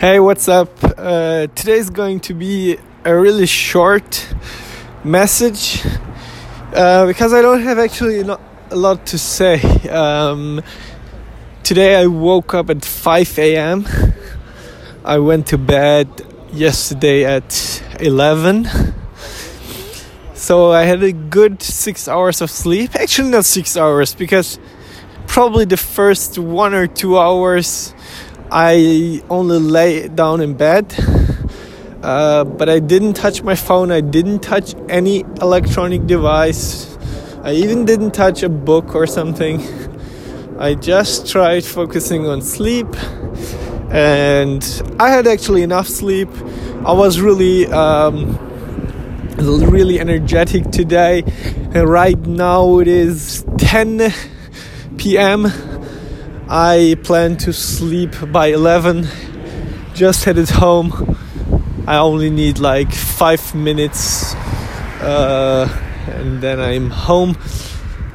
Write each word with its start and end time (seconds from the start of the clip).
Hey, 0.00 0.18
what's 0.18 0.48
up? 0.48 0.70
Uh, 0.82 1.46
today's 1.48 1.90
going 1.90 2.20
to 2.20 2.32
be 2.32 2.78
a 3.04 3.14
really 3.14 3.44
short 3.44 4.34
message 5.04 5.84
uh, 6.74 7.04
because 7.04 7.34
I 7.34 7.42
don't 7.42 7.60
have 7.60 7.78
actually 7.78 8.24
not 8.24 8.40
a 8.70 8.76
lot 8.76 9.04
to 9.08 9.18
say. 9.18 9.60
Um, 9.90 10.62
today 11.62 11.96
I 11.96 12.06
woke 12.06 12.54
up 12.54 12.70
at 12.70 12.82
5 12.82 13.38
a.m. 13.40 13.86
I 15.04 15.18
went 15.18 15.48
to 15.48 15.58
bed 15.58 16.08
yesterday 16.50 17.26
at 17.26 17.82
11. 18.00 18.68
So 20.32 20.72
I 20.72 20.84
had 20.84 21.02
a 21.02 21.12
good 21.12 21.60
six 21.62 22.08
hours 22.08 22.40
of 22.40 22.50
sleep. 22.50 22.94
Actually, 22.94 23.32
not 23.32 23.44
six 23.44 23.76
hours 23.76 24.14
because 24.14 24.58
probably 25.26 25.66
the 25.66 25.76
first 25.76 26.38
one 26.38 26.72
or 26.72 26.86
two 26.86 27.18
hours 27.18 27.92
I 28.52 29.22
only 29.30 29.58
lay 29.58 30.08
down 30.08 30.40
in 30.40 30.54
bed. 30.54 30.94
Uh, 32.02 32.44
but 32.44 32.70
I 32.70 32.78
didn't 32.78 33.12
touch 33.14 33.42
my 33.42 33.54
phone. 33.54 33.92
I 33.92 34.00
didn't 34.00 34.40
touch 34.40 34.74
any 34.88 35.20
electronic 35.40 36.06
device. 36.06 36.96
I 37.42 37.52
even 37.52 37.84
didn't 37.84 38.12
touch 38.12 38.42
a 38.42 38.48
book 38.48 38.94
or 38.94 39.06
something. 39.06 39.60
I 40.58 40.74
just 40.74 41.26
tried 41.26 41.64
focusing 41.64 42.26
on 42.26 42.42
sleep, 42.42 42.86
and 43.90 44.62
I 44.98 45.10
had 45.10 45.26
actually 45.26 45.62
enough 45.62 45.88
sleep. 45.88 46.28
I 46.86 46.92
was 46.92 47.20
really, 47.20 47.66
um, 47.66 48.36
really 49.36 50.00
energetic 50.00 50.70
today. 50.70 51.22
And 51.74 51.88
right 51.88 52.18
now 52.18 52.78
it 52.78 52.88
is 52.88 53.44
10 53.58 54.12
p.m. 54.96 55.46
I 56.52 56.96
plan 57.04 57.36
to 57.36 57.52
sleep 57.52 58.16
by 58.32 58.48
11. 58.48 59.06
Just 59.94 60.24
headed 60.24 60.48
home. 60.50 61.16
I 61.86 61.98
only 61.98 62.28
need 62.28 62.58
like 62.58 62.92
five 62.92 63.54
minutes 63.54 64.34
uh, 65.00 65.68
and 66.08 66.40
then 66.40 66.58
I'm 66.58 66.90
home. 66.90 67.38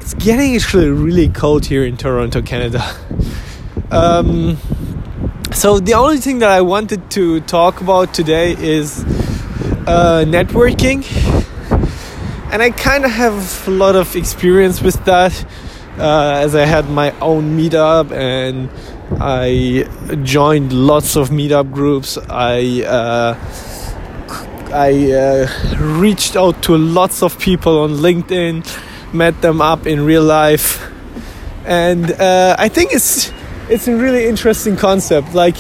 It's 0.02 0.16
getting 0.16 0.54
actually 0.54 0.90
really 0.90 1.30
cold 1.30 1.66
here 1.66 1.86
in 1.86 1.96
Toronto, 1.96 2.42
Canada. 2.42 2.84
Um, 3.90 4.58
so, 5.54 5.80
the 5.80 5.94
only 5.94 6.18
thing 6.18 6.40
that 6.40 6.50
I 6.50 6.60
wanted 6.60 7.10
to 7.12 7.40
talk 7.40 7.80
about 7.80 8.14
today 8.14 8.52
is 8.52 9.06
uh, 9.88 10.26
networking. 10.28 11.06
And 12.52 12.62
I 12.62 12.72
kind 12.72 13.06
of 13.06 13.12
have 13.12 13.66
a 13.66 13.72
lot 13.72 13.96
of 13.96 14.14
experience 14.18 14.82
with 14.82 15.06
that 15.06 15.46
uh, 15.98 16.42
as 16.44 16.56
I 16.56 16.66
had 16.66 16.90
my 16.90 17.12
own 17.20 17.58
meetup 17.58 18.12
and 18.12 18.70
I 19.22 19.88
joined 20.24 20.74
lots 20.74 21.16
of 21.16 21.30
meetup 21.30 21.72
groups. 21.72 22.18
I 22.30 22.84
uh, 22.84 23.38
I 24.74 25.12
uh, 25.12 25.48
reached 26.00 26.36
out 26.36 26.62
to 26.64 26.78
lots 26.78 27.24
of 27.24 27.40
people 27.40 27.80
on 27.80 27.92
LinkedIn, 27.92 28.66
met 29.14 29.42
them 29.42 29.62
up 29.62 29.88
in 29.88 30.06
real 30.06 30.24
life, 30.24 30.92
and 31.66 32.12
uh, 32.12 32.56
I 32.60 32.68
think 32.68 32.94
it's 32.94 33.32
it's 33.70 33.88
a 33.88 33.96
really 33.96 34.26
interesting 34.26 34.76
concept. 34.76 35.34
Like 35.34 35.56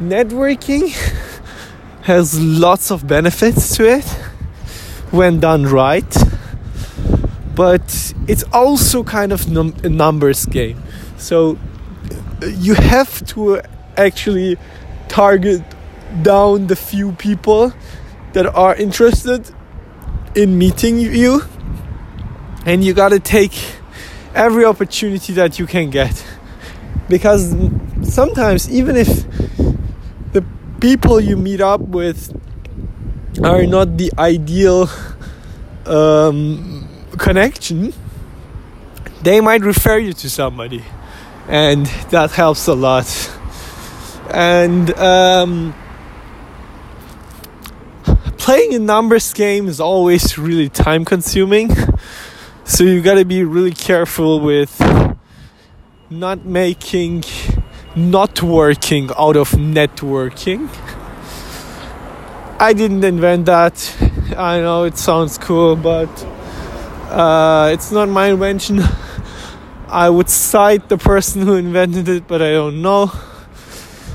networking 0.00 0.90
has 2.02 2.40
lots 2.40 2.90
of 2.90 3.06
benefits 3.06 3.76
to 3.76 3.88
it 3.88 4.04
when 5.10 5.38
done 5.38 5.64
right 5.64 6.25
but 7.56 8.12
it's 8.28 8.44
also 8.52 9.02
kind 9.02 9.32
of 9.32 9.50
num- 9.50 9.74
a 9.82 9.88
numbers 9.88 10.46
game. 10.46 10.80
So 11.16 11.58
you 12.42 12.74
have 12.74 13.26
to 13.28 13.60
actually 13.96 14.58
target 15.08 15.62
down 16.22 16.66
the 16.68 16.76
few 16.76 17.12
people 17.12 17.72
that 18.34 18.46
are 18.46 18.76
interested 18.76 19.50
in 20.34 20.58
meeting 20.58 20.98
you 20.98 21.40
and 22.66 22.84
you 22.84 22.92
got 22.92 23.08
to 23.08 23.18
take 23.18 23.54
every 24.34 24.64
opportunity 24.64 25.32
that 25.32 25.58
you 25.58 25.66
can 25.66 25.88
get 25.88 26.24
because 27.08 27.54
sometimes 28.02 28.70
even 28.70 28.96
if 28.96 29.08
the 30.32 30.44
people 30.80 31.18
you 31.18 31.36
meet 31.36 31.60
up 31.62 31.80
with 31.80 32.38
are 33.42 33.64
not 33.64 33.96
the 33.96 34.12
ideal 34.18 34.90
um, 35.86 36.85
connection, 37.18 37.92
they 39.22 39.40
might 39.40 39.62
refer 39.62 39.98
you 39.98 40.12
to 40.12 40.30
somebody, 40.30 40.84
and 41.48 41.86
that 42.10 42.30
helps 42.32 42.66
a 42.68 42.74
lot. 42.74 43.06
And 44.30 44.90
um, 44.98 45.74
playing 48.38 48.74
a 48.74 48.78
numbers 48.78 49.32
game 49.32 49.68
is 49.68 49.80
always 49.80 50.38
really 50.38 50.68
time 50.68 51.04
consuming, 51.04 51.70
so 52.64 52.84
you 52.84 53.00
gotta 53.02 53.24
be 53.24 53.44
really 53.44 53.72
careful 53.72 54.40
with 54.40 54.80
not 56.10 56.44
making 56.44 57.24
not 57.96 58.42
working 58.42 59.10
out 59.18 59.36
of 59.36 59.50
networking. 59.52 60.68
I 62.60 62.72
didn't 62.72 63.04
invent 63.04 63.46
that. 63.46 63.96
I 64.36 64.60
know 64.60 64.84
it 64.84 64.98
sounds 64.98 65.38
cool, 65.38 65.76
but 65.76 66.08
uh, 67.16 67.70
it's 67.72 67.90
not 67.90 68.10
my 68.10 68.26
invention. 68.28 68.80
I 69.88 70.10
would 70.10 70.28
cite 70.28 70.90
the 70.90 70.98
person 70.98 71.42
who 71.42 71.54
invented 71.54 72.08
it, 72.08 72.28
but 72.28 72.42
I 72.42 72.50
don't 72.50 72.82
know. 72.82 73.10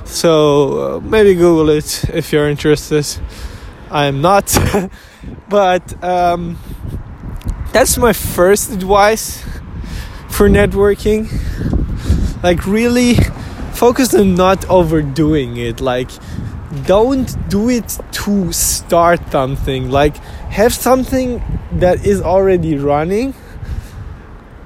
So 0.05 0.97
uh, 0.97 0.99
maybe 0.99 1.33
Google 1.33 1.69
it 1.69 2.03
if 2.13 2.31
you're 2.31 2.47
interested. 2.47 3.07
I 3.89 4.05
am 4.05 4.21
not. 4.21 4.55
but 5.49 6.03
um, 6.03 6.59
that's 7.71 7.97
my 7.97 8.13
first 8.13 8.71
advice 8.71 9.43
for 10.29 10.47
networking. 10.47 11.25
Like, 12.43 12.67
really 12.67 13.15
focus 13.73 14.13
on 14.13 14.35
not 14.35 14.69
overdoing 14.69 15.57
it. 15.57 15.81
Like, 15.81 16.11
don't 16.85 17.49
do 17.49 17.69
it 17.69 17.97
to 18.11 18.53
start 18.53 19.31
something. 19.31 19.89
Like, 19.89 20.17
have 20.51 20.73
something 20.73 21.41
that 21.79 22.05
is 22.05 22.21
already 22.21 22.77
running. 22.77 23.33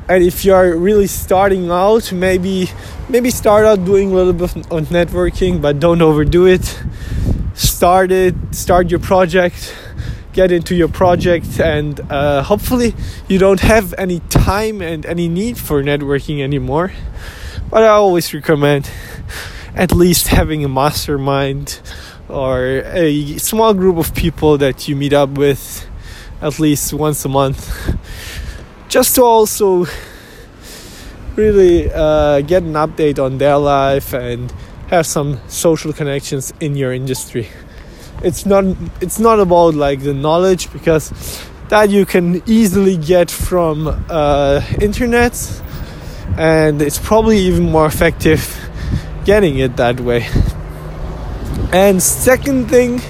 And 0.08 0.24
if 0.24 0.46
you're 0.46 0.78
really 0.78 1.08
starting 1.08 1.72
out 1.72 2.12
maybe 2.12 2.70
maybe 3.10 3.32
start 3.32 3.66
out 3.66 3.84
doing 3.86 4.12
a 4.12 4.16
little 4.16 4.34
bit 4.34 4.56
of 4.56 4.90
networking 4.90 5.62
but 5.62 5.80
don't 5.80 6.02
overdo 6.02 6.46
it. 6.46 6.80
Start 7.54 8.12
it 8.12 8.36
start 8.52 8.92
your 8.92 9.00
project 9.00 9.74
get 10.36 10.52
into 10.52 10.76
your 10.76 10.90
project 10.90 11.62
and 11.62 12.02
uh, 12.12 12.44
hopefully 12.44 12.94
you 13.30 13.40
don't 13.40 13.62
have 13.62 13.94
any 13.98 14.20
time 14.30 14.82
and 14.82 15.06
any 15.06 15.30
need 15.30 15.58
for 15.58 15.82
networking 15.82 16.42
anymore. 16.42 16.92
But 17.70 17.84
i 17.84 17.88
always 17.88 18.34
recommend 18.34 18.92
at 19.76 19.92
least 19.94 20.28
having 20.28 20.64
a 20.64 20.68
mastermind 20.68 21.82
or 22.28 22.84
a 22.86 23.38
small 23.38 23.74
group 23.74 23.98
of 23.98 24.14
people 24.14 24.58
that 24.58 24.88
you 24.88 24.96
meet 24.96 25.14
up 25.14 25.30
with 25.30 25.88
at 26.46 26.60
least 26.60 26.94
once 26.94 27.26
a 27.26 27.30
month 27.30 27.60
just 28.88 29.16
to 29.16 29.24
also 29.24 29.86
really 31.36 31.92
uh, 31.92 32.42
get 32.42 32.62
an 32.62 32.74
update 32.74 33.18
on 33.18 33.40
their 33.40 33.58
life 33.58 34.14
and 34.14 34.54
have 34.88 35.08
some 35.08 35.40
social 35.48 35.92
connections 35.92 36.54
in 36.60 36.76
your 36.76 36.94
industry. 36.94 37.50
It's 38.24 38.46
not 38.46 38.64
it's 39.02 39.20
not 39.20 39.40
about 39.40 39.74
like 39.74 40.04
the 40.04 40.14
knowledge 40.14 40.72
because 40.72 41.12
that 41.70 41.90
you 41.90 42.06
can 42.06 42.44
easily 42.46 42.96
get 42.96 43.32
from 43.32 43.88
uh, 44.10 44.62
internet 44.80 45.36
and 46.38 46.80
it's 46.82 47.00
probably 47.00 47.40
even 47.40 47.72
more 47.72 47.88
effective 47.88 48.42
getting 49.26 49.58
it 49.58 49.76
that 49.78 50.00
way. 50.00 50.28
And 51.74 52.02
second 52.02 52.70
thing 52.70 53.02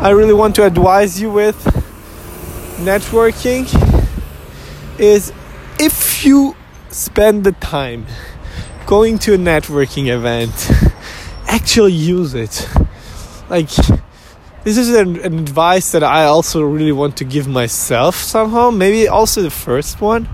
I 0.00 0.10
really 0.10 0.34
want 0.34 0.54
to 0.56 0.66
advise 0.66 1.20
you 1.20 1.30
with 1.30 1.81
networking 2.82 3.64
is 4.98 5.32
if 5.78 6.24
you 6.24 6.56
spend 6.90 7.44
the 7.44 7.52
time 7.52 8.06
going 8.86 9.18
to 9.20 9.34
a 9.34 9.38
networking 9.38 10.08
event, 10.08 10.52
actually 11.46 11.92
use 11.92 12.34
it. 12.34 12.68
Like, 13.48 13.70
this 14.64 14.76
is 14.76 14.90
an, 14.90 15.20
an, 15.20 15.38
advice 15.38 15.92
that 15.92 16.02
I 16.02 16.24
also 16.24 16.62
really 16.62 16.92
want 16.92 17.16
to 17.18 17.24
give 17.24 17.46
myself 17.46 18.16
somehow. 18.16 18.70
Maybe 18.70 19.06
also 19.08 19.42
the 19.42 19.50
first 19.50 20.00
one. 20.00 20.28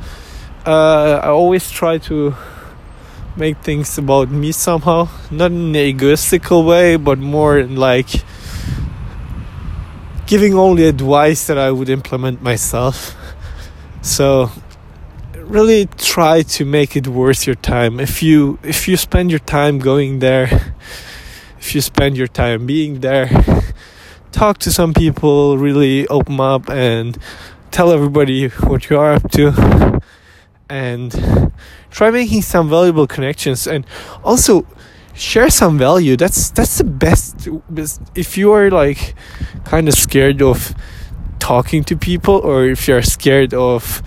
Uh, 0.67 1.21
I 1.23 1.29
always 1.29 1.71
try 1.71 1.99
to 1.99 2.35
make 3.37 3.59
things 3.59 3.97
about 3.99 4.31
me 4.31 4.53
somehow, 4.53 5.09
not 5.31 5.53
in 5.53 5.75
an 5.75 5.77
egoistical 5.77 6.65
way, 6.65 6.97
but 6.97 7.19
more 7.19 7.59
in 7.59 7.77
like 7.77 8.09
giving 10.28 10.54
only 10.54 10.84
advice 10.84 11.48
that 11.48 11.58
I 11.58 11.72
would 11.72 11.88
implement 11.88 12.40
myself. 12.40 13.16
So 14.02 14.52
really 15.34 15.86
try 15.96 16.42
to 16.42 16.64
make 16.64 16.94
it 16.94 17.08
worth 17.08 17.46
your 17.48 17.56
time. 17.56 17.98
If 17.98 18.22
you 18.22 18.60
if 18.62 18.86
you 18.86 18.96
spend 18.96 19.30
your 19.30 19.40
time 19.40 19.80
going 19.80 20.20
there, 20.20 20.46
if 21.58 21.75
you 21.75 21.80
spend 21.80 22.16
your 22.16 22.28
time 22.28 22.66
being 22.66 23.00
there 23.00 23.28
talk 24.32 24.58
to 24.58 24.70
some 24.70 24.92
people 24.94 25.58
really 25.58 26.06
open 26.08 26.38
up 26.38 26.69
and 26.69 27.19
tell 27.70 27.90
everybody 27.90 28.48
what 28.48 28.88
you 28.88 28.98
are 28.98 29.14
up 29.14 29.30
to 29.30 30.00
and 30.69 31.52
try 31.90 32.10
making 32.10 32.42
some 32.42 32.69
valuable 32.69 33.06
connections 33.06 33.66
and 33.66 33.86
also 34.22 34.66
share 35.19 35.50
some 35.50 35.79
value. 35.79 36.17
That's 36.17 36.50
that's 36.50 36.79
the 36.79 36.85
best 36.85 37.49
if 38.15 38.38
you 38.38 38.53
are 38.53 38.70
like 38.70 39.15
kind 39.65 39.88
of 39.88 39.94
scared 39.94 40.41
of 40.41 40.75
talking 41.38 41.85
to 41.85 41.97
people 41.97 42.37
or 42.37 42.65
if 42.65 42.88
you're 42.88 43.03
scared 43.03 43.55
of 43.55 44.03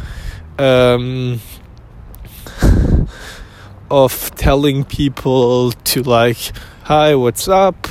um 0.57 1.39
of 3.91 4.33
telling 4.35 4.85
people 4.85 5.71
to 5.71 6.03
like 6.03 6.51
hi 6.83 7.15
what's 7.15 7.47
up? 7.47 7.87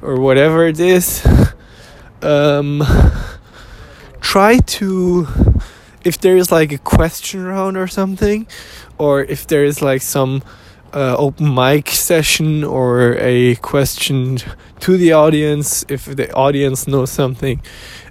or 0.00 0.20
whatever 0.20 0.66
it 0.66 0.78
is 0.78 1.26
um 2.22 2.82
try 4.20 4.58
to 4.58 5.26
if 6.04 6.18
there 6.20 6.36
is 6.36 6.52
like 6.52 6.72
a 6.72 6.78
question 6.78 7.44
round 7.44 7.76
or 7.76 7.88
something 7.88 8.46
or 8.96 9.24
if 9.24 9.46
there 9.46 9.64
is 9.64 9.82
like 9.82 10.02
some 10.02 10.42
uh, 10.92 11.16
open 11.16 11.54
mic 11.54 11.88
session 11.88 12.64
or 12.64 13.16
a 13.18 13.56
question 13.56 14.38
to 14.80 14.96
the 14.96 15.12
audience 15.12 15.84
if 15.88 16.04
the 16.04 16.32
audience 16.32 16.86
knows 16.86 17.10
something. 17.10 17.60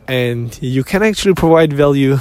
And 0.07 0.57
you 0.61 0.83
can 0.83 1.03
actually 1.03 1.33
provide 1.33 1.73
value 1.73 2.17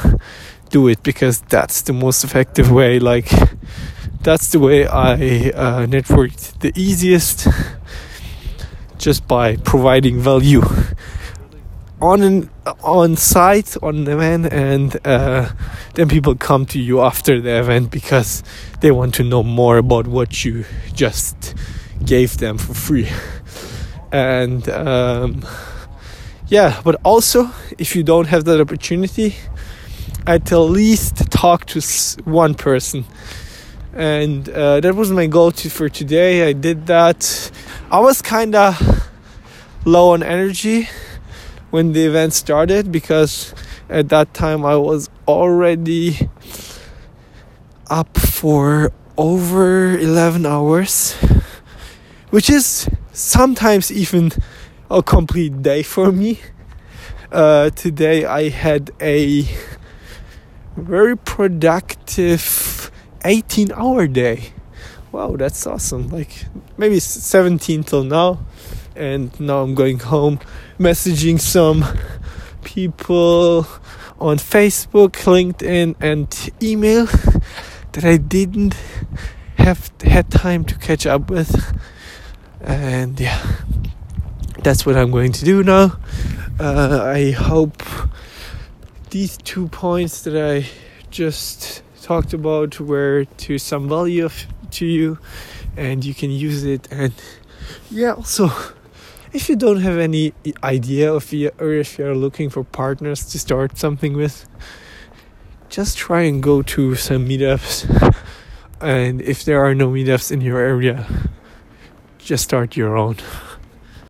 do 0.70 0.88
it 0.88 1.02
because 1.02 1.40
that's 1.42 1.82
the 1.82 1.92
most 1.92 2.24
effective 2.24 2.72
way. 2.72 2.98
Like 2.98 3.30
that's 4.26 4.50
the 4.50 4.58
way 4.58 4.84
i 4.88 5.12
uh, 5.14 5.86
networked 5.86 6.58
the 6.58 6.72
easiest 6.74 7.46
just 8.98 9.28
by 9.28 9.54
providing 9.58 10.18
value 10.18 10.62
on 12.00 12.22
an 12.22 12.50
on 12.84 13.16
site 13.16 13.76
on 13.82 14.04
the 14.04 14.12
event 14.12 14.52
and 14.52 14.98
uh, 15.06 15.50
then 15.94 16.08
people 16.08 16.34
come 16.34 16.66
to 16.66 16.78
you 16.78 17.00
after 17.00 17.40
the 17.40 17.58
event 17.58 17.90
because 17.90 18.42
they 18.80 18.90
want 18.90 19.14
to 19.14 19.22
know 19.22 19.42
more 19.42 19.78
about 19.78 20.06
what 20.06 20.44
you 20.44 20.64
just 20.92 21.54
gave 22.04 22.38
them 22.38 22.58
for 22.58 22.74
free. 22.74 23.08
And 24.12 24.66
um, 24.68 25.44
yeah 26.46 26.80
but 26.84 26.94
also 27.02 27.50
if 27.76 27.96
you 27.96 28.02
don't 28.02 28.28
have 28.28 28.44
that 28.44 28.60
opportunity 28.60 29.34
at 30.26 30.50
least 30.52 31.30
talk 31.30 31.66
to 31.66 31.80
one 32.24 32.54
person. 32.54 33.04
And 33.92 34.48
uh, 34.48 34.80
that 34.80 34.94
was 34.94 35.10
my 35.10 35.26
goal 35.26 35.52
to, 35.52 35.70
for 35.70 35.88
today. 35.88 36.48
I 36.48 36.52
did 36.52 36.86
that. 36.86 37.50
I 37.90 38.00
was 38.00 38.20
kind 38.22 38.54
of 38.54 39.08
low 39.84 40.12
on 40.12 40.22
energy 40.22 40.88
when 41.76 41.92
the 41.92 42.06
event 42.06 42.32
started 42.32 42.90
because 42.90 43.54
at 43.90 44.08
that 44.08 44.32
time 44.32 44.64
I 44.64 44.76
was 44.76 45.10
already 45.28 46.30
up 47.90 48.16
for 48.16 48.92
over 49.18 49.98
11 49.98 50.46
hours, 50.46 51.12
which 52.30 52.48
is 52.48 52.88
sometimes 53.12 53.92
even 53.92 54.32
a 54.90 55.02
complete 55.02 55.60
day 55.60 55.82
for 55.82 56.10
me. 56.10 56.40
Uh, 57.30 57.68
today 57.68 58.24
I 58.24 58.48
had 58.48 58.90
a 58.98 59.46
very 60.78 61.14
productive 61.14 62.90
18 63.22 63.72
hour 63.72 64.06
day. 64.06 64.54
Wow, 65.12 65.36
that's 65.36 65.66
awesome. 65.66 66.08
Like 66.08 66.46
maybe 66.78 67.00
17 67.00 67.84
till 67.84 68.04
now 68.04 68.38
and 68.96 69.38
now 69.38 69.62
I'm 69.62 69.74
going 69.74 69.98
home 69.98 70.40
messaging 70.78 71.40
some 71.40 71.84
people 72.64 73.66
on 74.18 74.38
Facebook, 74.38 75.12
LinkedIn, 75.12 75.94
and 76.00 76.50
email 76.62 77.06
that 77.92 78.04
I 78.04 78.16
didn't 78.16 78.74
have 79.58 79.90
had 80.02 80.30
time 80.30 80.64
to 80.64 80.78
catch 80.78 81.06
up 81.06 81.30
with. 81.30 81.78
And 82.60 83.20
yeah, 83.20 83.42
that's 84.62 84.86
what 84.86 84.96
I'm 84.96 85.10
going 85.10 85.32
to 85.32 85.44
do 85.44 85.62
now. 85.62 85.98
Uh, 86.58 87.02
I 87.04 87.32
hope 87.32 87.82
these 89.10 89.36
two 89.36 89.68
points 89.68 90.22
that 90.22 90.36
I 90.36 90.66
just 91.10 91.82
talked 92.02 92.32
about 92.32 92.80
were 92.80 93.24
to 93.24 93.58
some 93.58 93.88
value 93.88 94.28
to 94.70 94.86
you, 94.86 95.18
and 95.76 96.04
you 96.04 96.14
can 96.14 96.30
use 96.30 96.64
it. 96.64 96.88
And 96.90 97.12
yeah, 97.90 98.12
also 98.14 98.50
if 99.36 99.50
you 99.50 99.56
don't 99.56 99.80
have 99.80 99.98
any 99.98 100.32
idea 100.64 101.12
of 101.12 101.30
you, 101.30 101.50
or 101.58 101.70
if 101.70 101.98
you're 101.98 102.14
looking 102.14 102.48
for 102.48 102.64
partners 102.64 103.26
to 103.26 103.38
start 103.38 103.76
something 103.76 104.14
with, 104.14 104.48
just 105.68 105.98
try 105.98 106.22
and 106.22 106.42
go 106.42 106.62
to 106.62 106.94
some 106.94 107.28
meetups. 107.28 107.84
And 108.80 109.20
if 109.20 109.44
there 109.44 109.62
are 109.62 109.74
no 109.74 109.90
meetups 109.90 110.32
in 110.32 110.40
your 110.40 110.58
area, 110.58 111.06
just 112.18 112.44
start 112.44 112.78
your 112.78 112.96
own. 112.96 113.16